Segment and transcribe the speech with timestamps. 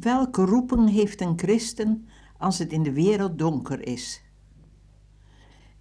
[0.00, 2.08] Welke roeping heeft een christen
[2.38, 4.22] als het in de wereld donker is?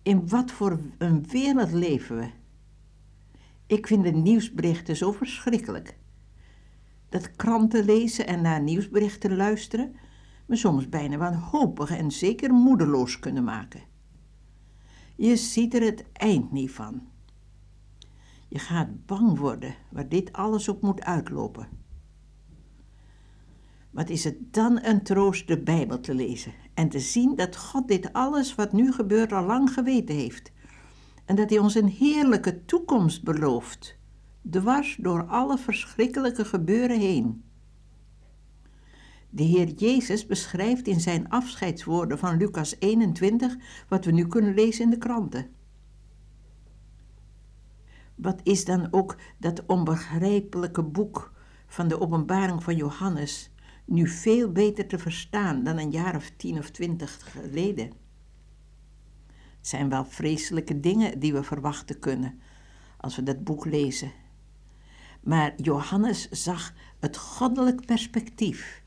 [0.02, 2.30] In wat voor een wereld leven we?
[3.68, 5.98] Ik vind de nieuwsberichten zo verschrikkelijk.
[7.10, 9.96] Dat kranten lezen en naar nieuwsberichten luisteren
[10.46, 13.82] me soms bijna wanhopig en zeker moedeloos kunnen maken.
[15.16, 17.02] Je ziet er het eind niet van.
[18.48, 21.68] Je gaat bang worden waar dit alles op moet uitlopen.
[23.92, 27.88] Wat is het dan een troost de Bijbel te lezen en te zien dat God
[27.88, 30.52] dit alles wat nu gebeurt al lang geweten heeft
[31.26, 33.98] en dat hij ons een heerlijke toekomst belooft,
[34.50, 37.44] dwars door alle verschrikkelijke gebeuren heen.
[39.30, 43.56] De Heer Jezus beschrijft in zijn afscheidswoorden van Lucas 21
[43.88, 45.50] wat we nu kunnen lezen in de kranten.
[48.16, 51.32] Wat is dan ook dat onbegrijpelijke boek
[51.68, 53.51] van de openbaring van Johannes
[53.92, 57.86] nu veel beter te verstaan dan een jaar of tien of twintig geleden?
[59.58, 62.40] Het zijn wel vreselijke dingen die we verwachten kunnen
[62.98, 64.12] als we dat boek lezen.
[65.22, 68.84] Maar Johannes zag het goddelijk perspectief.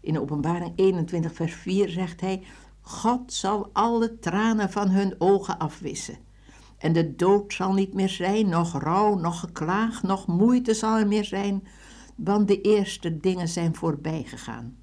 [0.00, 2.42] In openbaring 21 vers 4 zegt hij,
[2.80, 6.18] God zal alle tranen van hun ogen afwissen.
[6.78, 11.06] En de dood zal niet meer zijn, nog rouw, nog geklaag, nog moeite zal er
[11.06, 11.66] meer zijn,
[12.16, 14.76] want de eerste dingen zijn voorbij gegaan.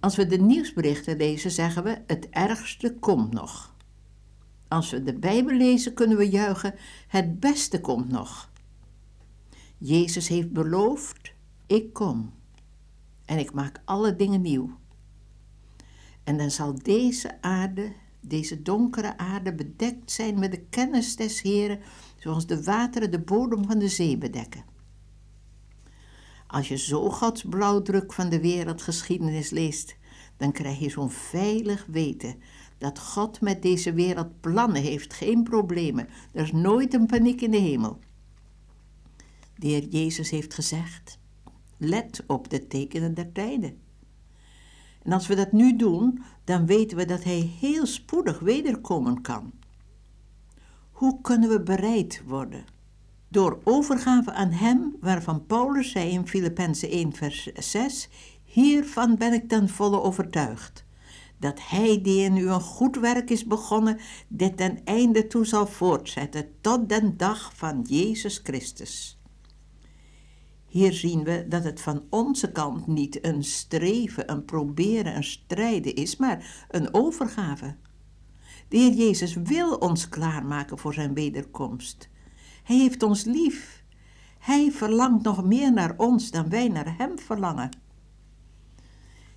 [0.00, 3.74] Als we de nieuwsberichten lezen, zeggen we: het ergste komt nog.
[4.68, 6.74] Als we de Bijbel lezen, kunnen we juichen:
[7.08, 8.50] het beste komt nog.
[9.78, 11.32] Jezus heeft beloofd:
[11.66, 12.32] ik kom
[13.24, 14.78] en ik maak alle dingen nieuw.
[16.24, 17.92] En dan zal deze aarde,
[18.28, 21.80] deze donkere aarde, bedekt zijn met de kennis des Heren,
[22.18, 24.64] zoals de wateren de bodem van de zee bedekken.
[26.46, 29.96] Als je zo Gods blauwdruk van de wereldgeschiedenis leest,
[30.36, 32.36] dan krijg je zo'n veilig weten
[32.78, 36.08] dat God met deze wereld plannen heeft, geen problemen.
[36.32, 37.98] Er is nooit een paniek in de hemel.
[39.56, 41.18] De Heer Jezus heeft gezegd:
[41.76, 43.78] let op de tekenen der tijden.
[45.06, 49.52] En als we dat nu doen, dan weten we dat Hij heel spoedig wederkomen kan.
[50.90, 52.64] Hoe kunnen we bereid worden?
[53.28, 58.08] Door overgave aan Hem, waarvan Paulus zei in Filippenzen 1, vers 6:
[58.44, 60.84] Hiervan ben ik ten volle overtuigd,
[61.38, 65.66] dat Hij die in u een goed werk is begonnen, dit ten einde toe zal
[65.66, 69.15] voortzetten tot den dag van Jezus Christus.
[70.76, 75.94] Hier zien we dat het van onze kant niet een streven, een proberen, een strijden
[75.94, 77.76] is, maar een overgave.
[78.68, 82.08] De Heer Jezus wil ons klaarmaken voor zijn wederkomst.
[82.62, 83.84] Hij heeft ons lief.
[84.38, 87.70] Hij verlangt nog meer naar ons dan wij naar Hem verlangen.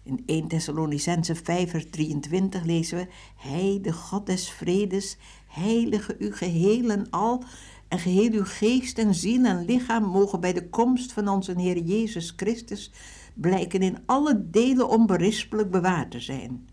[0.04, 5.18] In 1 Thessalonicense 5 vers 23 lezen we, Hij, de God des vredes,
[5.48, 7.44] heilige u geheel en al,
[7.90, 11.78] en geheel uw geest en ziel en lichaam mogen bij de komst van onze Heer
[11.78, 12.92] Jezus Christus
[13.34, 16.68] blijken in alle delen onberispelijk bewaard te zijn.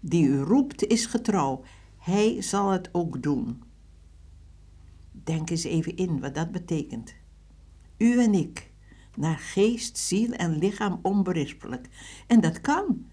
[0.00, 1.62] Die u roept is getrouw,
[1.98, 3.62] hij zal het ook doen.
[5.12, 7.14] Denk eens even in wat dat betekent.
[7.96, 8.70] U en ik,
[9.16, 11.88] naar geest, ziel en lichaam onberispelijk.
[12.26, 13.06] En dat kan,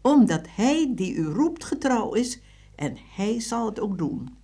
[0.00, 2.40] omdat hij die u roept getrouw is
[2.74, 4.36] en hij zal het ook doen.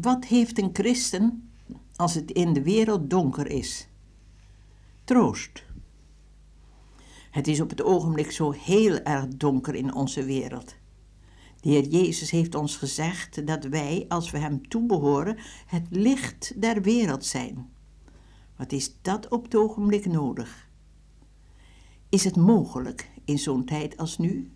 [0.00, 1.50] Wat heeft een christen
[1.96, 3.88] als het in de wereld donker is?
[5.04, 5.64] Troost.
[7.30, 10.74] Het is op het ogenblik zo heel erg donker in onze wereld.
[11.60, 16.82] De Heer Jezus heeft ons gezegd dat wij, als we Hem toebehoren, het licht der
[16.82, 17.70] wereld zijn.
[18.56, 20.68] Wat is dat op het ogenblik nodig?
[22.08, 24.52] Is het mogelijk in zo'n tijd als nu?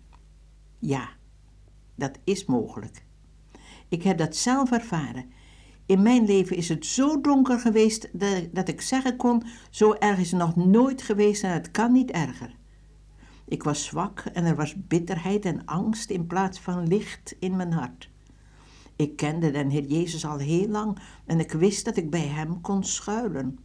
[0.79, 1.09] Ja,
[1.95, 3.07] dat is mogelijk.
[3.89, 5.25] Ik heb dat zelf ervaren.
[5.85, 8.09] In mijn leven is het zo donker geweest
[8.51, 12.11] dat, ik zeggen kon: zo erg is het nog nooit geweest en het kan niet
[12.11, 12.55] erger.
[13.45, 17.71] Ik was zwak en er was bitterheid en angst in plaats van licht in mijn
[17.71, 18.09] hart.
[18.95, 22.61] Ik kende den Heer Jezus al heel lang en ik wist dat ik bij Hem
[22.61, 23.59] kon schuilen.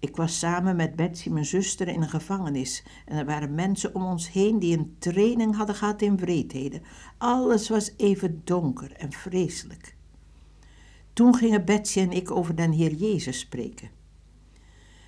[0.00, 4.02] Ik was samen met Betsy, mijn zuster, in een gevangenis en er waren mensen om
[4.02, 6.82] ons heen die een training hadden gehad in wreedheden.
[7.18, 9.96] Alles was even donker en vreselijk.
[11.12, 13.90] Toen gingen Betsy en ik over den Heer Jezus spreken.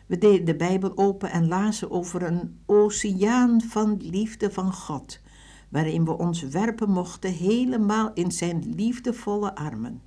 [0.06, 5.21] We deden de Bijbel open en lazen over een oceaan van liefde van God,
[5.69, 10.03] waarin we ons werpen mochten helemaal in zijn liefdevolle armen.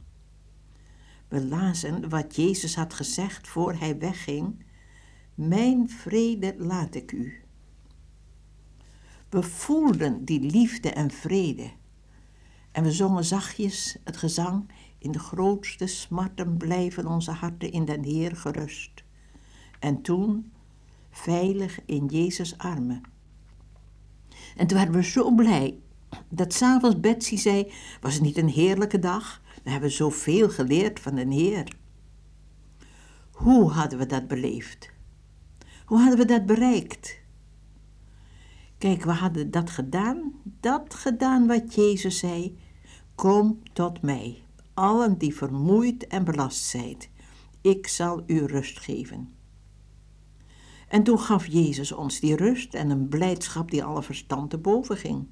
[1.28, 4.65] We lazen wat Jezus had gezegd voor hij wegging
[5.36, 7.42] Mijn vrede laat ik u.
[9.30, 11.72] We voelden die liefde en vrede.
[12.72, 14.72] En we zongen zachtjes het gezang.
[14.98, 19.04] In de grootste smarten blijven onze harten in den Heer gerust.
[19.80, 20.52] En toen
[21.10, 23.02] veilig in Jezus' armen.
[24.56, 25.80] En toen waren we zo blij
[26.30, 27.72] dat s'avonds Betsy zei:
[28.02, 29.42] Was het niet een heerlijke dag?
[29.64, 31.76] We hebben zoveel geleerd van de Heer.
[33.32, 34.94] Hoe hadden we dat beleefd?
[35.86, 37.20] Hoe hadden we dat bereikt?
[38.78, 42.58] Kijk, we hadden dat gedaan, dat gedaan wat Jezus zei.
[43.16, 44.44] Kom tot mij,
[44.74, 47.10] allen die vermoeid en belast zijt.
[47.62, 49.34] Ik zal u rust geven.
[50.88, 54.98] En toen gaf Jezus ons die rust en een blijdschap die alle verstand te boven
[54.98, 55.28] ging.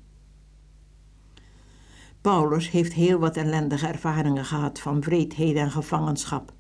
[2.22, 6.54] Paulus heeft heel wat ellendige ervaringen gehad van vreedheden en gevangenschap.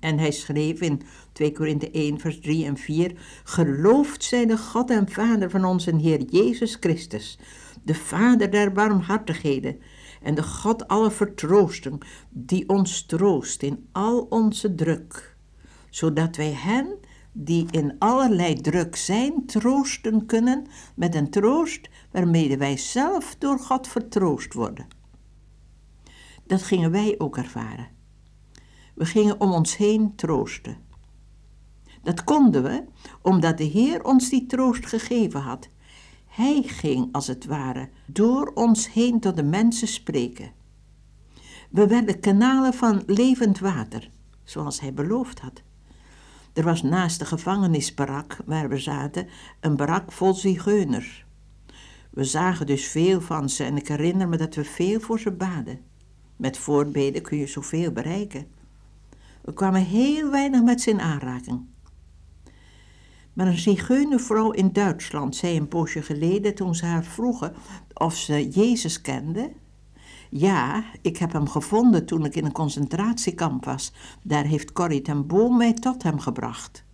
[0.00, 1.02] En hij schreef in
[1.32, 3.12] 2 Korinthe 1, vers 3 en 4:
[3.44, 7.38] Geloofd zij de God en Vader van onze Heer Jezus Christus,
[7.82, 9.78] de Vader der barmhartigheden
[10.22, 11.98] en de God alle vertroosten,
[12.30, 15.36] die ons troost in al onze druk,
[15.90, 16.98] zodat wij hen
[17.32, 23.88] die in allerlei druk zijn, troosten kunnen met een troost waarmede wij zelf door God
[23.88, 24.86] vertroost worden.
[26.46, 27.99] Dat gingen wij ook ervaren.
[29.00, 30.76] We gingen om ons heen troosten.
[32.02, 32.84] Dat konden we
[33.22, 35.68] omdat de Heer ons die troost gegeven had.
[36.26, 40.52] Hij ging, als het ware, door ons heen tot de mensen spreken.
[41.70, 44.10] We werden kanalen van levend water,
[44.44, 45.62] zoals hij beloofd had.
[46.52, 49.26] Er was naast de gevangenisbarak waar we zaten
[49.60, 51.24] een barak vol zigeuners.
[52.10, 55.30] We zagen dus veel van ze en ik herinner me dat we veel voor ze
[55.30, 55.80] baden.
[56.36, 58.58] Met voorbeden kun je zoveel bereiken.
[59.40, 61.68] We kwamen heel weinig met ze in aanraking.
[63.32, 67.54] Maar een zigeunervrouw in Duitsland zei een poosje geleden toen ze haar vroegen
[67.94, 69.52] of ze Jezus kende.
[70.30, 73.92] Ja, ik heb hem gevonden toen ik in een concentratiekamp was.
[74.22, 76.84] Daar heeft Corrie ten Boom mij tot hem gebracht.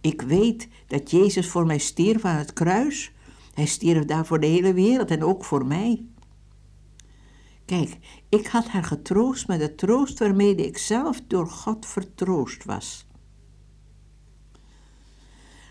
[0.00, 3.12] Ik weet dat Jezus voor mij stierf aan het kruis.
[3.54, 6.06] Hij stierf daar voor de hele wereld en ook voor mij.
[7.64, 7.98] Kijk,
[8.28, 13.06] ik had haar getroost met de troost waarmede ik zelf door God vertroost was.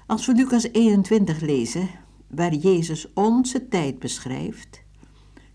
[0.08, 1.90] Als we Lucas 21 lezen,
[2.28, 4.84] waar Jezus onze tijd beschrijft,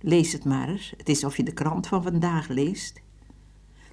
[0.01, 3.01] lees het maar eens, het is of je de krant van vandaag leest,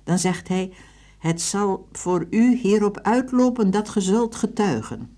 [0.04, 0.74] dan zegt hij,
[1.20, 5.18] het zal voor u hierop uitlopen dat ge zult getuigen.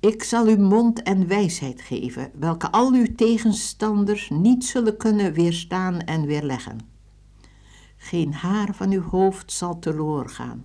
[0.00, 6.00] Ik zal u mond en wijsheid geven, welke al uw tegenstanders niet zullen kunnen weerstaan
[6.00, 6.78] en weerleggen.
[7.96, 10.64] Geen haar van uw hoofd zal teloor gaan.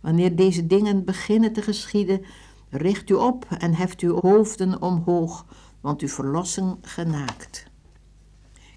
[0.00, 2.24] Wanneer deze dingen beginnen te geschieden,
[2.70, 5.46] richt u op en heft uw hoofden omhoog,
[5.80, 7.66] want uw verlossing genaakt.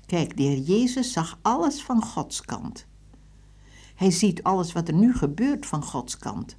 [0.06, 2.88] Kijk, de Heer Jezus zag alles van Gods kant.
[3.96, 6.58] Hij ziet alles wat er nu gebeurt van Gods kant.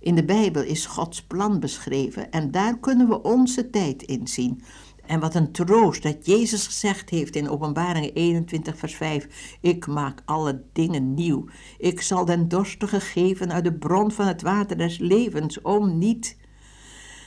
[0.00, 4.62] In de Bijbel is Gods plan beschreven en daar kunnen we onze tijd in zien.
[5.06, 10.22] En wat een troost dat Jezus gezegd heeft in Openbaring 21, vers 5: Ik maak
[10.24, 11.44] alle dingen nieuw.
[11.78, 16.36] Ik zal den dorstige geven uit de bron van het water des levens, om niet.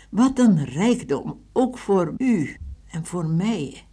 [0.10, 2.58] Wat een rijkdom, ook voor u
[2.88, 3.86] en voor mij.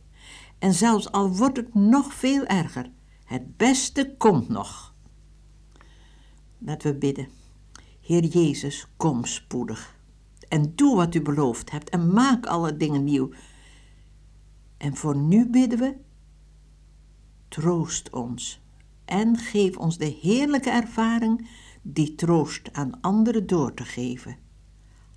[0.58, 2.90] En zelfs al wordt het nog veel erger,
[3.24, 4.94] het beste komt nog.
[6.58, 7.39] Laten we bidden.
[8.10, 9.98] Heer Jezus, kom spoedig.
[10.48, 13.30] En doe wat u beloofd hebt en maak alle dingen nieuw.
[14.76, 15.94] En voor nu bidden we,
[17.48, 18.60] troost ons
[19.04, 21.48] en geef ons de heerlijke ervaring
[21.82, 24.36] die troost aan anderen door te geven.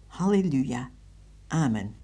[0.07, 0.89] Halleluja.
[1.47, 2.02] Amen.